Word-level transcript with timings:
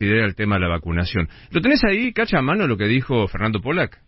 idea 0.00 0.24
el 0.24 0.36
tema 0.36 0.54
de 0.56 0.60
la 0.60 0.68
vacunación. 0.68 1.28
¿Lo 1.50 1.60
tenés 1.60 1.82
ahí, 1.82 2.12
cacha 2.12 2.38
a 2.38 2.42
mano, 2.42 2.68
lo 2.68 2.76
que 2.76 2.86
dijo 2.86 3.26
Fernando 3.26 3.60
Polak? 3.60 3.98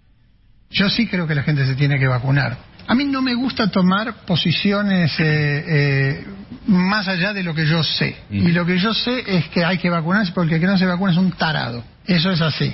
Yo 0.70 0.88
sí 0.88 1.08
creo 1.08 1.26
que 1.26 1.34
la 1.34 1.42
gente 1.42 1.66
se 1.66 1.74
tiene 1.74 1.98
que 1.98 2.06
vacunar. 2.06 2.56
A 2.86 2.94
mí 2.94 3.04
no 3.06 3.22
me 3.22 3.34
gusta 3.34 3.68
tomar 3.72 4.24
posiciones 4.24 5.18
eh, 5.18 5.64
eh, 5.66 6.26
más 6.68 7.08
allá 7.08 7.32
de 7.32 7.42
lo 7.42 7.54
que 7.54 7.66
yo 7.66 7.82
sé. 7.82 8.16
Y 8.30 8.52
lo 8.52 8.64
que 8.64 8.78
yo 8.78 8.94
sé 8.94 9.24
es 9.26 9.48
que 9.48 9.64
hay 9.64 9.78
que 9.78 9.90
vacunarse 9.90 10.30
porque 10.32 10.54
el 10.54 10.60
que 10.60 10.68
no 10.68 10.78
se 10.78 10.86
vacuna 10.86 11.10
es 11.10 11.18
un 11.18 11.32
tarado. 11.32 11.82
Eso 12.06 12.30
es 12.30 12.40
así. 12.40 12.72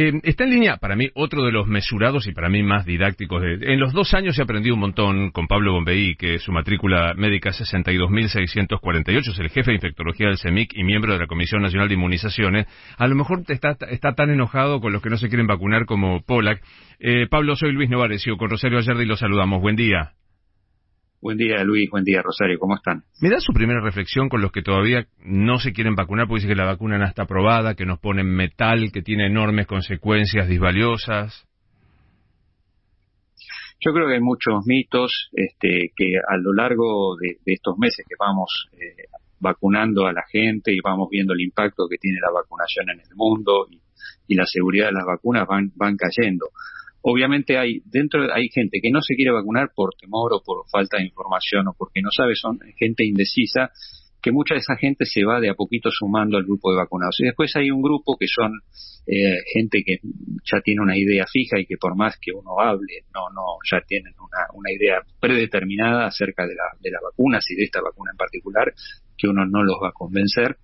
Eh, 0.00 0.12
está 0.22 0.44
en 0.44 0.50
línea, 0.50 0.76
para 0.76 0.94
mí, 0.94 1.08
otro 1.14 1.42
de 1.42 1.50
los 1.50 1.66
mesurados 1.66 2.28
y 2.28 2.32
para 2.32 2.48
mí 2.48 2.62
más 2.62 2.86
didácticos. 2.86 3.42
De, 3.42 3.54
en 3.72 3.80
los 3.80 3.92
dos 3.92 4.14
años 4.14 4.38
he 4.38 4.42
aprendido 4.42 4.76
un 4.76 4.80
montón 4.80 5.32
con 5.32 5.48
Pablo 5.48 5.72
Bombeí, 5.72 6.14
que 6.14 6.38
su 6.38 6.52
matrícula 6.52 7.14
médica 7.16 7.50
62.648, 7.50 9.32
es 9.32 9.38
el 9.40 9.48
jefe 9.48 9.72
de 9.72 9.74
infectología 9.74 10.28
del 10.28 10.38
CEMIC 10.38 10.70
y 10.76 10.84
miembro 10.84 11.14
de 11.14 11.18
la 11.18 11.26
Comisión 11.26 11.62
Nacional 11.62 11.88
de 11.88 11.94
Inmunizaciones. 11.94 12.66
A 12.96 13.08
lo 13.08 13.16
mejor 13.16 13.42
está, 13.48 13.76
está 13.90 14.14
tan 14.14 14.30
enojado 14.30 14.80
con 14.80 14.92
los 14.92 15.02
que 15.02 15.10
no 15.10 15.16
se 15.16 15.28
quieren 15.28 15.48
vacunar 15.48 15.84
como 15.84 16.22
Polak. 16.22 16.62
Eh, 17.00 17.26
Pablo, 17.28 17.56
soy 17.56 17.72
Luis 17.72 17.90
Novarecio, 17.90 18.36
con 18.36 18.50
Rosario 18.50 18.78
Ayerdi 18.78 19.04
lo 19.04 19.16
saludamos. 19.16 19.60
Buen 19.60 19.74
día. 19.74 20.12
Buen 21.20 21.36
día, 21.36 21.64
Luis. 21.64 21.90
Buen 21.90 22.04
día, 22.04 22.22
Rosario. 22.22 22.58
¿Cómo 22.60 22.76
están? 22.76 23.02
¿Me 23.20 23.28
da 23.28 23.40
su 23.40 23.52
primera 23.52 23.80
reflexión 23.80 24.28
con 24.28 24.40
los 24.40 24.52
que 24.52 24.62
todavía 24.62 25.06
no 25.18 25.58
se 25.58 25.72
quieren 25.72 25.96
vacunar 25.96 26.28
porque 26.28 26.42
dice 26.42 26.48
que 26.48 26.54
la 26.54 26.64
vacuna 26.64 26.96
no 26.96 27.06
está 27.06 27.22
aprobada, 27.22 27.74
que 27.74 27.86
nos 27.86 27.98
ponen 27.98 28.26
metal, 28.26 28.92
que 28.92 29.02
tiene 29.02 29.26
enormes 29.26 29.66
consecuencias 29.66 30.48
disvaliosas? 30.48 31.44
Yo 33.80 33.92
creo 33.92 34.06
que 34.06 34.14
hay 34.14 34.20
muchos 34.20 34.64
mitos 34.66 35.30
este, 35.32 35.90
que 35.96 36.18
a 36.18 36.36
lo 36.36 36.52
largo 36.52 37.16
de, 37.16 37.38
estos 37.46 37.76
meses 37.78 38.04
que 38.08 38.14
vamos 38.18 38.68
eh, 38.74 39.06
vacunando 39.40 40.06
a 40.06 40.12
la 40.12 40.22
gente 40.30 40.72
y 40.72 40.80
vamos 40.80 41.08
viendo 41.10 41.32
el 41.32 41.40
impacto 41.40 41.88
que 41.90 41.96
tiene 41.98 42.18
la 42.20 42.32
vacunación 42.32 42.90
en 42.90 43.00
el 43.00 43.16
mundo 43.16 43.66
y, 43.70 43.80
y 44.28 44.34
la 44.36 44.46
seguridad 44.46 44.86
de 44.86 44.92
las 44.92 45.04
vacunas 45.04 45.46
van, 45.48 45.72
van 45.74 45.96
cayendo 45.96 46.46
obviamente 47.10 47.56
hay 47.56 47.80
dentro 47.86 48.32
hay 48.32 48.48
gente 48.48 48.80
que 48.82 48.90
no 48.90 49.00
se 49.00 49.14
quiere 49.14 49.32
vacunar 49.32 49.70
por 49.74 49.94
temor 49.94 50.32
o 50.34 50.42
por 50.44 50.68
falta 50.70 50.98
de 50.98 51.04
información 51.04 51.68
o 51.68 51.74
porque 51.76 52.02
no 52.02 52.10
sabe, 52.10 52.34
son 52.34 52.58
gente 52.76 53.04
indecisa 53.04 53.70
que 54.20 54.32
mucha 54.32 54.54
de 54.54 54.60
esa 54.60 54.76
gente 54.76 55.04
se 55.06 55.24
va 55.24 55.40
de 55.40 55.48
a 55.48 55.54
poquito 55.54 55.90
sumando 55.90 56.36
al 56.36 56.44
grupo 56.44 56.70
de 56.72 56.78
vacunados. 56.78 57.16
Y 57.20 57.24
después 57.24 57.54
hay 57.54 57.70
un 57.70 57.80
grupo 57.82 58.16
que 58.18 58.26
son 58.26 58.52
eh, 59.06 59.38
gente 59.54 59.82
que 59.84 59.98
ya 60.44 60.60
tiene 60.60 60.82
una 60.82 60.98
idea 60.98 61.24
fija 61.30 61.58
y 61.58 61.66
que 61.66 61.76
por 61.76 61.96
más 61.96 62.18
que 62.20 62.32
uno 62.32 62.58
hable, 62.58 63.04
no, 63.14 63.30
no, 63.32 63.42
ya 63.70 63.80
tienen 63.86 64.12
una, 64.18 64.46
una 64.54 64.72
idea 64.72 65.02
predeterminada 65.20 66.06
acerca 66.06 66.46
de, 66.46 66.54
la, 66.54 66.64
de 66.80 66.90
las 66.90 67.00
vacunas 67.00 67.48
y 67.50 67.54
de 67.54 67.64
esta 67.64 67.80
vacuna 67.80 68.10
en 68.10 68.16
particular, 68.16 68.72
que 69.16 69.28
uno 69.28 69.46
no 69.46 69.62
los 69.62 69.76
va 69.82 69.90
a 69.90 69.92
convencer. 69.92 70.56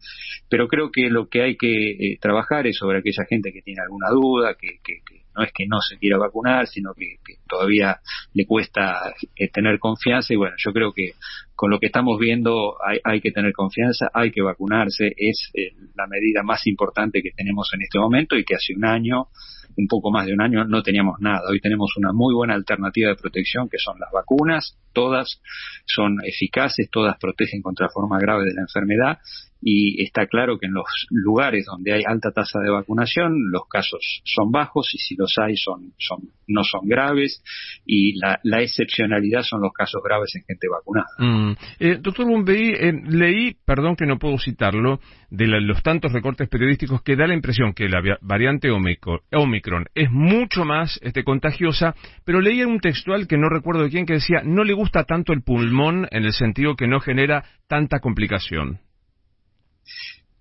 Pero 0.49 0.67
creo 0.67 0.91
que 0.91 1.09
lo 1.09 1.29
que 1.29 1.43
hay 1.43 1.57
que 1.57 1.91
eh, 1.91 2.19
trabajar 2.21 2.67
es 2.67 2.77
sobre 2.77 2.99
aquella 2.99 3.25
gente 3.29 3.53
que 3.53 3.63
tiene 3.63 3.83
alguna 3.83 4.09
duda, 4.11 4.57
que, 4.61 4.79
que, 4.83 5.01
que 5.07 5.24
no 5.37 5.43
es 5.43 5.53
que 5.53 5.67
no 5.67 5.81
se 5.81 5.99
quiera 5.99 6.19
vacunar, 6.19 6.67
sino 6.67 6.95
que, 6.95 7.17
todavía 7.49 8.01
le 8.33 8.47
cuesta 8.47 9.15
eh, 9.37 9.49
tener 9.49 9.79
confianza 9.79 10.33
y 10.33 10.37
bueno, 10.37 10.57
yo 10.59 10.73
creo 10.73 10.93
que 10.93 11.13
con 11.55 11.71
lo 11.71 11.79
que 11.79 11.87
estamos 11.87 12.19
viendo 12.19 12.77
hay, 12.85 12.99
hay 13.05 13.21
que 13.21 13.31
tener 13.31 13.53
confianza, 13.53 14.11
hay 14.13 14.31
que 14.31 14.43
vacunarse, 14.43 15.13
es 15.17 15.51
eh, 15.55 15.73
la 15.95 16.07
medida 16.07 16.43
más 16.43 16.67
importante 16.67 17.23
que 17.23 17.31
tenemos 17.37 17.71
en 17.75 17.83
este 17.83 17.99
momento 17.99 18.37
y 18.37 18.45
que 18.45 18.57
hace 18.57 18.75
un 18.75 18.85
año 18.85 19.29
un 19.77 19.87
poco 19.89 20.11
más 20.11 20.27
de 20.27 20.33
un 20.33 20.41
año 20.41 20.65
no 20.65 20.83
teníamos 20.83 21.21
nada. 21.21 21.43
Hoy 21.51 21.61
tenemos 21.61 21.97
una 21.97 22.13
muy 22.13 22.35
buena 22.35 22.55
alternativa 22.55 23.09
de 23.11 23.17
protección 23.17 23.69
que 23.69 23.79
son 23.79 23.99
las 23.99 24.11
vacunas. 24.13 24.77
Todas 24.95 25.41
son 25.85 26.19
eficaces, 26.25 26.89
todas 26.91 27.19
protegen 27.19 27.61
contra 27.61 27.91
forma 27.91 28.19
grave 28.19 28.45
de 28.45 28.55
la 28.55 28.63
enfermedad 28.63 29.19
y 29.67 30.03
está 30.03 30.27
claro 30.27 30.59
que 30.59 30.67
en 30.67 30.75
los 30.75 30.85
lugares 31.09 31.65
donde 31.65 31.95
hay 31.95 32.03
alta 32.07 32.31
tasa 32.33 32.61
de 32.61 32.71
vacunación 32.71 33.51
los 33.51 33.67
casos 33.67 34.21
son 34.25 34.53
bajos 34.53 34.91
y 34.93 34.99
si 34.99 35.17
los 35.17 35.39
hay 35.39 35.57
son, 35.57 35.95
son 35.99 36.19
no 36.47 36.63
son 36.65 36.87
graves 36.87 37.43
y 37.87 38.15
la, 38.19 38.39
excepcionalidad 38.61 39.43
son 39.43 39.63
los 39.63 39.73
casos 39.73 40.03
graves 40.05 40.35
en 40.37 40.43
gente 40.45 40.69
vacunada. 40.69 41.07
Mm. 41.19 41.57
Eh, 41.79 41.99
doctor 42.01 42.27
Bumbey, 42.27 42.73
eh, 42.73 42.93
leí, 43.07 43.57
perdón 43.65 43.97
que 43.97 44.05
no 44.05 44.19
puedo 44.19 44.39
citarlo, 44.39 45.01
de 45.31 45.47
los 45.47 45.83
tantos 45.83 46.13
recortes 46.13 46.49
periodísticos 46.49 47.03
que 47.03 47.17
da 47.17 47.27
la 47.27 47.35
impresión 47.35 47.73
que 47.73 47.89
la 47.89 48.01
variante 48.21 48.71
Omicron, 48.71 49.87
es 49.95 50.11
mucho 50.11 50.65
más 50.65 51.01
este, 51.03 51.25
contagiosa, 51.25 51.95
pero 52.25 52.41
leí 52.41 52.61
en 52.61 52.69
un 52.69 52.81
textual 52.81 53.27
que 53.27 53.37
no 53.37 53.49
recuerdo 53.49 53.83
de 53.83 53.91
quién 53.91 54.07
que 54.07 54.15
decía 54.15 54.43
no 54.45 54.63
le 54.63 54.75
gusta 54.75 54.84
tanto 54.91 55.33
el 55.33 55.43
pulmón 55.43 56.07
en 56.11 56.25
el 56.25 56.33
sentido 56.33 56.77
que 56.77 56.87
no 56.87 57.01
genera 57.01 57.45
tanta 57.67 58.01
complicación. 58.01 58.81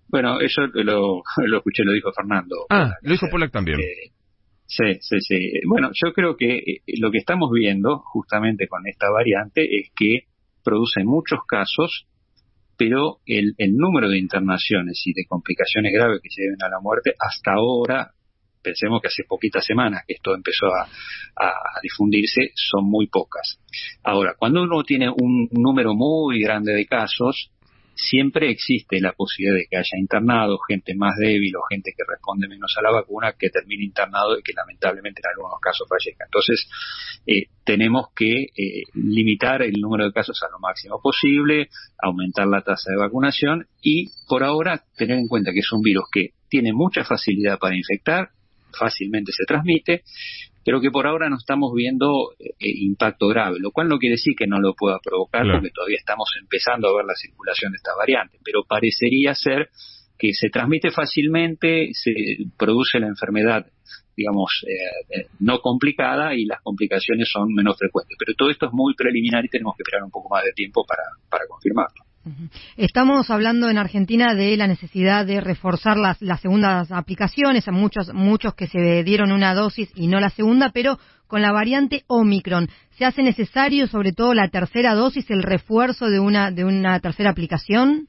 Bueno, 0.08 0.40
eso 0.40 0.68
lo, 0.74 1.24
lo 1.38 1.58
escuché, 1.58 1.84
lo 1.84 1.94
dijo 1.94 2.12
Fernando. 2.14 2.68
Ah, 2.70 2.94
lo 3.02 3.12
dijo 3.12 3.28
Polak 3.31 3.52
también. 3.52 3.80
Eh, 3.80 4.12
sí, 4.68 5.00
sí, 5.02 5.18
sí. 5.22 5.52
Bueno, 5.68 5.90
yo 5.94 6.14
creo 6.14 6.38
que 6.38 6.58
eh, 6.58 6.81
lo 7.00 7.09
que 7.09 7.18
estamos 7.18 7.50
viendo 7.52 8.00
justamente 8.00 8.68
con 8.68 8.86
esta 8.88 9.09
variante 9.09 9.64
es 9.64 9.90
que 9.96 10.28
produce 10.64 11.04
muchos 11.04 11.40
casos, 11.48 12.08
pero 12.78 13.22
el, 13.25 13.56
el 13.58 13.75
número 13.75 14.08
de 14.08 14.20
internaciones 14.20 15.02
y 15.06 15.14
de 15.14 15.25
complicaciones 15.25 15.92
graves 15.92 16.22
que 16.22 16.30
lleven 16.30 16.62
a 16.62 16.70
la 16.70 16.80
muerte 16.80 17.14
hasta 17.20 17.54
ahora 17.54 18.12
pensemos 18.63 19.01
que 19.01 19.09
hace 19.09 19.24
poquitas 19.28 19.66
semanas 19.66 20.03
que 20.07 20.13
esto 20.13 20.34
empezó 20.34 20.68
a, 20.68 20.88
difundirse, 21.81 22.51
son 22.56 22.85
muy 22.85 23.07
pocas. 23.07 23.59
Ahora, 24.03 24.35
cuando 24.38 24.63
uno 24.63 24.84
tiene 24.84 25.09
un 25.09 25.50
número 25.51 25.94
muy 25.94 26.41
grande 26.41 26.74
de 26.74 26.85
casos, 26.85 27.51
siempre 27.96 28.50
existe 28.50 29.00
la 29.00 29.13
posibilidad 29.13 29.56
de 29.56 29.68
que 29.69 29.78
haya 29.78 30.00
internado 30.00 30.57
gente 30.68 30.96
más 30.96 31.16
débil 31.18 31.56
o 31.56 31.62
gente 31.69 31.91
que 31.96 32.03
responde 32.07 32.47
menos 32.47 32.74
a 32.78 32.81
la 32.81 32.91
vacuna 32.91 33.34
que 33.38 33.50
termine 33.50 33.84
internado 33.84 34.38
y 34.38 34.41
que 34.41 34.53
lamentablemente 34.53 35.22
en 35.24 35.30
algunos 35.31 35.59
casos 35.62 35.88
fallezca. 35.88 36.25
Entonces, 36.25 36.68
eh, 37.28 37.47
tenemos 37.63 38.07
que 38.16 38.44
eh, 38.44 38.84
limitar 38.94 39.62
el 39.62 39.74
número 39.80 40.06
de 40.06 40.13
casos 40.13 40.41
a 40.44 40.51
lo 40.51 40.59
máximo 40.59 41.00
posible, 41.01 41.69
aumentar 42.01 42.47
la 42.47 42.62
tasa 42.62 42.91
de 42.91 42.97
vacunación 42.97 43.68
y, 43.81 44.12
por 44.28 44.44
ahora, 44.44 44.84
tener 44.97 45.18
en 45.18 45.28
cuenta 45.28 45.51
que 45.51 45.59
es 45.59 45.72
un 45.72 45.81
virus 45.81 46.06
que 46.12 46.30
tiene 46.50 46.74
mucha 46.74 47.03
facilidad 47.03 47.59
para 47.59 47.75
infectar, 47.75 48.30
fácilmente 48.78 49.32
se 49.32 49.46
transmite 49.46 50.04
pero 50.66 50.80
que 50.80 50.92
por 50.92 51.08
ahora 51.08 51.30
no 51.30 51.38
estamos 51.38 51.74
viendo 51.76 52.32
eh, 52.40 52.54
impacto 52.60 53.28
grave, 53.28 53.58
lo 53.60 53.72
cual 53.72 53.90
no 53.90 53.98
quiere 53.98 54.16
decir 54.16 54.34
que 54.38 54.48
no 54.48 54.60
lo 54.60 54.74
pueda 54.74 55.00
provocar, 55.04 55.46
porque 55.52 55.72
todavía 55.72 55.98
estamos 55.98 56.30
empezando 56.40 56.88
a 56.88 56.96
ver 56.96 57.06
la 57.06 57.16
circulación 57.16 57.74
de 57.74 57.78
esta 57.78 57.96
variante, 57.96 58.40
pero 58.44 58.64
parecería 58.64 59.36
ser 59.36 59.70
que 60.18 60.34
se 60.34 60.50
transmite 60.50 60.92
fácilmente, 60.92 61.90
se 61.94 62.14
produce 62.58 63.00
la 63.00 63.08
enfermedad 63.08 63.66
digamos, 64.16 64.64
eh, 64.68 65.20
eh, 65.22 65.28
no 65.40 65.60
complicada 65.60 66.36
y 66.36 66.46
las 66.46 66.62
complicaciones 66.62 67.28
son 67.32 67.52
menos 67.52 67.76
frecuentes. 67.80 68.16
Pero 68.20 68.36
todo 68.38 68.52
esto 68.52 68.68
es 68.68 68.72
muy 68.72 68.94
preliminar 68.94 69.44
y 69.44 69.50
tenemos 69.50 69.76
que 69.76 69.82
esperar 69.82 70.04
un 70.04 70.12
poco 70.12 70.30
más 70.30 70.44
de 70.44 70.54
tiempo 70.54 70.86
para, 70.86 71.02
para 71.32 71.48
confirmarlo. 71.48 72.12
Estamos 72.78 73.30
hablando 73.30 73.70
en 73.70 73.78
Argentina 73.78 74.34
de 74.34 74.56
la 74.56 74.68
necesidad 74.68 75.26
de 75.26 75.42
reforzar 75.42 75.98
las, 75.98 76.22
las 76.22 76.40
segundas 76.40 76.92
aplicaciones, 76.92 77.68
muchos, 77.68 78.14
muchos 78.14 78.56
que 78.56 78.68
se 78.68 79.04
dieron 79.04 79.32
una 79.32 79.54
dosis 79.54 79.90
y 79.96 80.08
no 80.08 80.20
la 80.20 80.30
segunda, 80.30 80.72
pero 80.74 81.00
con 81.28 81.42
la 81.42 81.52
variante 81.52 82.04
Omicron, 82.08 82.70
¿se 82.98 83.06
hace 83.06 83.24
necesario 83.24 83.88
sobre 83.88 84.14
todo 84.14 84.34
la 84.34 84.50
tercera 84.50 84.94
dosis, 84.94 85.30
el 85.32 85.44
refuerzo 85.44 86.08
de 86.08 86.20
una, 86.20 86.52
de 86.52 86.64
una 86.64 87.00
tercera 87.00 87.32
aplicación? 87.32 88.08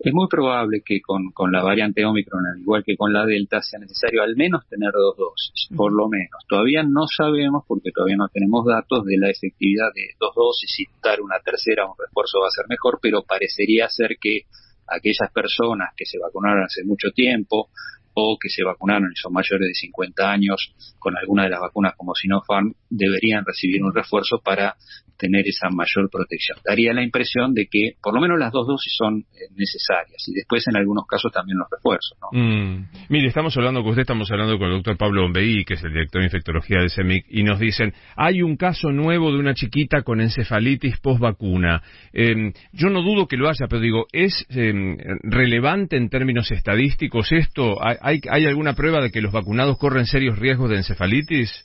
Es 0.00 0.12
muy 0.12 0.28
probable 0.28 0.82
que 0.84 1.00
con, 1.00 1.32
con, 1.32 1.50
la 1.50 1.62
variante 1.62 2.04
Omicron, 2.04 2.46
al 2.46 2.60
igual 2.60 2.84
que 2.84 2.96
con 2.96 3.12
la 3.12 3.26
Delta, 3.26 3.60
sea 3.62 3.80
necesario 3.80 4.22
al 4.22 4.36
menos 4.36 4.66
tener 4.68 4.92
dos 4.92 5.16
dosis, 5.16 5.68
por 5.76 5.92
lo 5.92 6.08
menos. 6.08 6.44
Todavía 6.48 6.84
no 6.84 7.06
sabemos, 7.08 7.64
porque 7.66 7.90
todavía 7.92 8.16
no 8.16 8.28
tenemos 8.28 8.64
datos 8.64 9.04
de 9.04 9.18
la 9.18 9.28
efectividad 9.28 9.88
de 9.92 10.14
dos 10.20 10.34
dosis, 10.36 10.70
si 10.70 10.84
dar 11.02 11.20
una 11.20 11.40
tercera 11.40 11.84
o 11.84 11.90
un 11.90 11.96
refuerzo 11.98 12.38
va 12.40 12.46
a 12.46 12.50
ser 12.54 12.66
mejor, 12.68 13.00
pero 13.02 13.22
parecería 13.22 13.88
ser 13.88 14.18
que 14.20 14.42
aquellas 14.86 15.32
personas 15.32 15.90
que 15.96 16.06
se 16.06 16.18
vacunaron 16.18 16.62
hace 16.62 16.84
mucho 16.84 17.10
tiempo 17.10 17.68
o 18.14 18.36
que 18.40 18.48
se 18.48 18.64
vacunaron 18.64 19.10
y 19.12 19.16
son 19.16 19.32
mayores 19.32 19.68
de 19.68 19.74
50 19.74 20.30
años 20.30 20.74
con 20.98 21.16
alguna 21.16 21.44
de 21.44 21.50
las 21.50 21.60
vacunas 21.60 21.94
como 21.96 22.14
Sinopharm 22.14 22.74
deberían 22.90 23.44
recibir 23.44 23.82
un 23.82 23.94
refuerzo 23.94 24.40
para 24.42 24.76
tener 25.18 25.46
esa 25.46 25.68
mayor 25.70 26.08
protección. 26.10 26.58
Daría 26.64 26.92
la 26.94 27.02
impresión 27.02 27.52
de 27.52 27.66
que 27.70 27.92
por 28.02 28.14
lo 28.14 28.20
menos 28.20 28.38
las 28.38 28.52
dos 28.52 28.66
dosis 28.66 28.94
son 28.96 29.18
eh, 29.18 29.50
necesarias 29.56 30.24
y 30.28 30.34
después 30.34 30.66
en 30.68 30.76
algunos 30.76 31.04
casos 31.06 31.32
también 31.32 31.58
los 31.58 31.68
refuerzos. 31.70 32.16
¿no? 32.22 32.38
Mm. 32.38 32.88
Mire, 33.08 33.26
estamos 33.26 33.56
hablando 33.56 33.82
con 33.82 33.90
usted, 33.90 34.02
estamos 34.02 34.30
hablando 34.30 34.58
con 34.58 34.68
el 34.68 34.74
doctor 34.74 34.96
Pablo 34.96 35.22
Bombeí, 35.22 35.64
que 35.64 35.74
es 35.74 35.84
el 35.84 35.92
director 35.92 36.22
de 36.22 36.26
infectología 36.26 36.80
de 36.80 36.88
CEMIC, 36.88 37.26
y 37.28 37.42
nos 37.42 37.58
dicen, 37.58 37.92
hay 38.16 38.42
un 38.42 38.56
caso 38.56 38.90
nuevo 38.90 39.32
de 39.32 39.38
una 39.38 39.54
chiquita 39.54 40.02
con 40.02 40.20
encefalitis 40.20 40.98
post 41.00 41.20
vacuna. 41.20 41.82
Em, 42.12 42.52
yo 42.72 42.88
no 42.88 43.02
dudo 43.02 43.26
que 43.26 43.36
lo 43.36 43.48
haya, 43.48 43.66
pero 43.68 43.80
digo, 43.80 44.06
¿es 44.12 44.46
em, 44.50 44.96
relevante 45.22 45.96
en 45.96 46.08
términos 46.08 46.50
estadísticos 46.50 47.32
esto? 47.32 47.78
¿Hay, 47.82 48.20
¿Hay 48.30 48.46
alguna 48.46 48.74
prueba 48.74 49.02
de 49.02 49.10
que 49.10 49.20
los 49.20 49.32
vacunados 49.32 49.78
corren 49.78 50.06
serios 50.06 50.38
riesgos 50.38 50.70
de 50.70 50.76
encefalitis? 50.76 51.64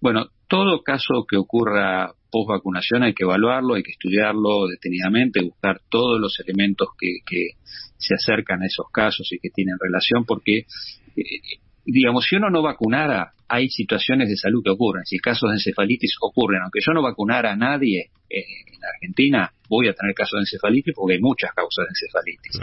Bueno, 0.00 0.26
todo 0.48 0.82
caso 0.82 1.24
que 1.28 1.36
ocurra 1.36 2.12
post 2.30 2.48
vacunación 2.48 3.02
hay 3.02 3.14
que 3.14 3.24
evaluarlo, 3.24 3.74
hay 3.74 3.82
que 3.82 3.92
estudiarlo 3.92 4.66
detenidamente, 4.66 5.42
buscar 5.42 5.80
todos 5.88 6.20
los 6.20 6.38
elementos 6.40 6.88
que, 6.98 7.18
que 7.24 7.50
se 7.96 8.14
acercan 8.14 8.62
a 8.62 8.66
esos 8.66 8.86
casos 8.92 9.32
y 9.32 9.38
que 9.38 9.50
tienen 9.50 9.76
relación, 9.80 10.24
porque, 10.24 10.66
eh, 11.16 11.22
digamos, 11.84 12.24
si 12.24 12.36
uno 12.36 12.50
no 12.50 12.62
vacunara, 12.62 13.32
hay 13.48 13.68
situaciones 13.68 14.28
de 14.28 14.36
salud 14.36 14.62
que 14.64 14.70
ocurren. 14.70 15.04
Si 15.04 15.18
casos 15.18 15.50
de 15.50 15.56
encefalitis 15.56 16.16
ocurren, 16.20 16.62
aunque 16.62 16.80
yo 16.84 16.92
no 16.92 17.02
vacunara 17.02 17.52
a 17.52 17.56
nadie 17.56 18.10
eh, 18.28 18.44
en 18.66 18.84
Argentina, 18.84 19.52
voy 19.68 19.88
a 19.88 19.94
tener 19.94 20.14
casos 20.14 20.38
de 20.38 20.42
encefalitis 20.42 20.94
porque 20.94 21.14
hay 21.14 21.20
muchas 21.20 21.52
causas 21.54 21.86
de 21.86 21.90
encefalitis. 21.90 22.60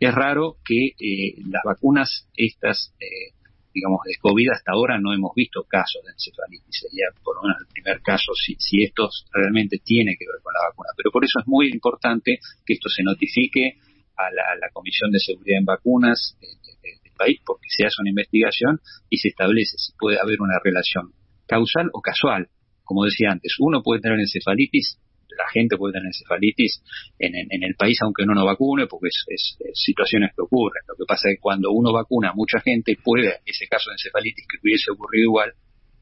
Es 0.00 0.14
raro 0.14 0.56
que 0.64 0.86
eh, 0.98 1.34
las 1.48 1.62
vacunas 1.64 2.26
estas 2.34 2.94
eh, 3.00 3.34
digamos, 3.72 4.00
de 4.04 4.16
COVID 4.20 4.50
hasta 4.52 4.72
ahora 4.72 4.98
no 4.98 5.12
hemos 5.12 5.32
visto 5.34 5.64
casos 5.64 6.02
de 6.04 6.12
encefalitis. 6.12 6.86
Sería 6.88 7.06
por 7.22 7.36
lo 7.36 7.42
menos 7.42 7.56
el 7.60 7.72
primer 7.72 8.00
caso 8.02 8.32
si, 8.34 8.54
si 8.58 8.84
esto 8.84 9.08
realmente 9.32 9.78
tiene 9.82 10.16
que 10.18 10.26
ver 10.26 10.40
con 10.42 10.52
la 10.52 10.68
vacuna. 10.68 10.90
Pero 10.96 11.10
por 11.10 11.24
eso 11.24 11.40
es 11.40 11.46
muy 11.46 11.68
importante 11.68 12.38
que 12.64 12.74
esto 12.74 12.88
se 12.88 13.02
notifique 13.02 13.78
a 14.16 14.30
la, 14.30 14.68
Comisión 14.72 15.10
de 15.10 15.20
Seguridad 15.20 15.58
en 15.58 15.64
Vacunas 15.64 16.36
del 16.40 17.12
país 17.16 17.40
porque 17.44 17.68
se 17.68 17.84
hace 17.84 17.96
una 18.00 18.10
investigación 18.10 18.80
y 19.08 19.18
se 19.18 19.28
establece 19.28 19.76
si 19.78 19.92
puede 19.98 20.18
haber 20.18 20.40
una 20.40 20.58
relación 20.62 21.12
causal 21.46 21.90
o 21.92 22.00
casual. 22.00 22.48
Como 22.84 23.04
decía 23.04 23.30
antes, 23.30 23.54
uno 23.58 23.82
puede 23.82 24.00
tener 24.00 24.18
encefalitis 24.18 24.98
la 25.36 25.50
gente 25.52 25.76
puede 25.76 25.94
tener 25.94 26.06
encefalitis 26.06 26.82
en, 27.18 27.34
en, 27.34 27.62
el 27.62 27.74
país 27.74 27.98
aunque 28.02 28.26
no 28.26 28.34
nos 28.34 28.44
vacune, 28.44 28.86
porque 28.86 29.08
es, 29.08 29.58
situaciones 29.74 30.32
que 30.34 30.42
ocurren. 30.42 30.82
Lo 30.88 30.94
que 30.96 31.04
pasa 31.06 31.28
es 31.28 31.36
que 31.36 31.40
cuando 31.40 31.70
uno 31.70 31.92
vacuna 31.92 32.30
a 32.30 32.34
mucha 32.34 32.60
gente, 32.60 32.96
puede 33.02 33.40
ese 33.46 33.66
caso 33.68 33.90
de 33.90 33.94
encefalitis 33.94 34.46
que 34.46 34.58
hubiese 34.62 34.90
ocurrido 34.90 35.24
igual, 35.24 35.52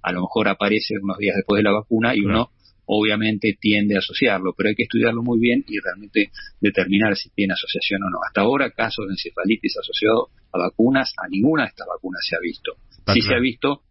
a 0.03 0.13
lo 0.13 0.23
mejor 0.23 0.49
aparece 0.49 0.95
unos 1.01 1.19
días 1.19 1.37
después 1.37 1.59
de 1.59 1.65
la 1.65 1.73
vacuna 1.73 2.15
y 2.15 2.21
uno 2.21 2.51
obviamente 2.93 3.57
tiende 3.61 3.95
a 3.95 3.99
asociarlo, 3.99 4.53
pero 4.57 4.71
hay 4.71 4.75
que 4.75 4.83
estudiarlo 4.83 5.23
muy 5.23 5.39
bien 5.39 5.65
y 5.69 5.79
realmente 5.79 6.33
determinar 6.61 7.17
si 7.17 7.31
tiene 7.31 7.55
asociación 7.55 8.03
o 8.03 8.11
no. 8.11 8.19
Hasta 8.27 8.41
ahora 8.41 8.71
casos 8.71 9.07
de 9.07 9.13
encefalitis 9.13 9.77
asociados 9.79 10.31
a 10.53 10.59
vacunas, 10.59 11.13
a 11.17 11.29
ninguna 11.29 11.65
de 11.65 11.69
estas 11.69 11.87
vacunas 11.87 12.21
se 12.29 12.35
ha 12.35 12.41
visto. 12.41 12.73
Sí 13.15 13.23
se 13.23 13.35
ha 13.35 13.39
visto 13.39 13.83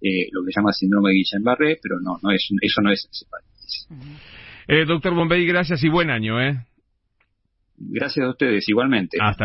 eh, 0.00 0.26
lo 0.32 0.44
que 0.44 0.52
se 0.52 0.58
llama 0.58 0.72
síndrome 0.72 1.10
de 1.10 1.18
Guillain-Barré, 1.18 1.78
pero 1.80 2.00
no, 2.00 2.18
no 2.20 2.32
es, 2.32 2.48
eso 2.60 2.80
no 2.82 2.90
es 2.90 3.06
encefalitis. 3.06 3.86
Eh, 4.68 4.84
doctor 4.84 5.14
Bombay, 5.14 5.46
gracias 5.46 5.82
y 5.84 5.88
buen 5.88 6.10
año, 6.10 6.40
¿eh? 6.40 6.64
Gracias 7.76 8.24
a 8.26 8.30
ustedes, 8.30 8.68
igualmente. 8.68 9.18
Hasta 9.20 9.40